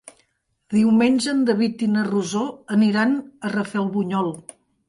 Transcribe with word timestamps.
Diumenge 0.75 1.27
en 1.33 1.43
David 1.51 1.85
i 1.87 1.91
na 1.97 2.07
Rosó 2.09 2.43
aniran 2.79 3.17
a 3.51 3.55
Rafelbunyol. 3.55 4.37